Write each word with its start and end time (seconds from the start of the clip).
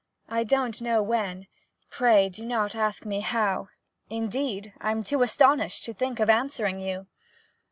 I 0.29 0.43
don't 0.43 0.81
know 0.81 1.03
when, 1.03 1.45
Pray 1.91 2.27
do 2.29 2.43
not 2.43 2.73
ask 2.73 3.05
me 3.05 3.19
how, 3.19 3.67
Indeed, 4.09 4.73
I 4.81 4.89
'm 4.89 5.03
too 5.03 5.21
astonished 5.21 5.83
To 5.83 5.93
think 5.93 6.19
of 6.19 6.27
answering 6.27 6.79
you! 6.79 7.05